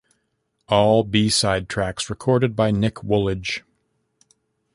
All 0.67 1.03
b-side 1.03 1.69
tracks 1.69 2.09
recorded 2.09 2.55
by 2.55 2.71
Nick 2.71 3.03
Woolage. 3.03 3.61